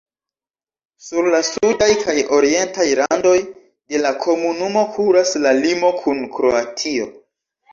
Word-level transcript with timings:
Sur 1.07 1.27
la 1.33 1.41
sudaj 1.49 1.89
kaj 2.05 2.15
orientaj 2.39 2.87
randoj 3.01 3.35
de 3.51 4.01
la 4.07 4.15
komunumo 4.27 4.87
kuras 4.97 5.37
la 5.45 5.53
limo 5.63 5.93
kun 6.03 6.25
Kroatio. 6.39 7.11